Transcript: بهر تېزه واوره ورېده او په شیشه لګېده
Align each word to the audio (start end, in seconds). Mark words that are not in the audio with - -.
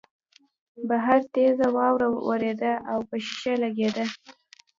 بهر 0.87 1.21
تېزه 1.33 1.67
واوره 1.75 2.07
ورېده 2.27 2.73
او 2.91 2.99
په 3.09 3.15
شیشه 3.25 3.53
لګېده 3.63 4.05